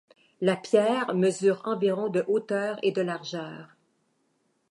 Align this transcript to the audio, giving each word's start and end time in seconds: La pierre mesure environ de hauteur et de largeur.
La 0.41 0.55
pierre 0.55 1.13
mesure 1.13 1.61
environ 1.65 2.09
de 2.09 2.25
hauteur 2.27 2.79
et 2.81 2.91
de 2.91 3.03
largeur. 3.03 3.75